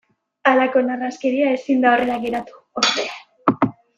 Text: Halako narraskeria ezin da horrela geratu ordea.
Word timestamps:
Halako 0.51 0.81
narraskeria 0.87 1.51
ezin 1.59 1.85
da 1.85 1.93
horrela 1.97 2.17
geratu 2.25 2.57
ordea. 2.83 3.71